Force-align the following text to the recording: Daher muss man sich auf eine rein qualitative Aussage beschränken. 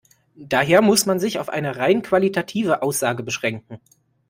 Daher 0.35 0.81
muss 0.81 1.05
man 1.05 1.19
sich 1.19 1.37
auf 1.37 1.49
eine 1.49 1.75
rein 1.77 2.01
qualitative 2.01 2.81
Aussage 2.81 3.21
beschränken. 3.21 3.79